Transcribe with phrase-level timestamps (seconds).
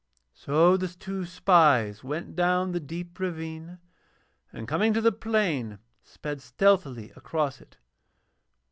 [0.33, 3.77] So the two spies went down the deep ravine,
[4.51, 7.77] and coming to the plain sped stealthily across it.